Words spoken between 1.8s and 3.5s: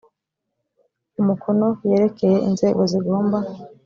yerekeye inzego zigomba